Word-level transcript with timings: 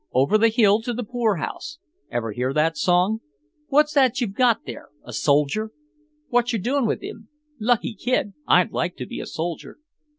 Over 0.13 0.39
the 0.39 0.49
hill 0.49 0.81
to 0.81 0.93
the 0.95 1.03
poorhouse. 1.03 1.77
Ever 2.09 2.31
hear 2.31 2.53
that 2.53 2.75
song? 2.75 3.21
What's 3.67 3.93
that 3.93 4.19
you've 4.19 4.33
got 4.33 4.61
there, 4.65 4.87
a 5.03 5.13
soldier? 5.13 5.69
Watcher 6.31 6.57
doing 6.57 6.87
with 6.87 7.03
him? 7.03 7.27
Lucky 7.59 7.93
kid, 7.93 8.33
I'd 8.47 8.71
like 8.71 8.95
to 8.97 9.05
be 9.05 9.19
a 9.19 9.27
soldier." 9.27 9.77